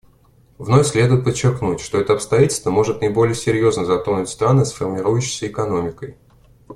Вновь 0.57 0.87
следует 0.87 1.23
подчеркнуть, 1.23 1.79
что 1.79 1.99
это 1.99 2.13
обстоятельство 2.13 2.71
может 2.71 3.01
наиболее 3.01 3.35
серьезно 3.35 3.85
затронуть 3.85 4.29
страны 4.29 4.65
с 4.65 4.71
формирующейся 4.71 5.45
экономикой. 5.45 6.17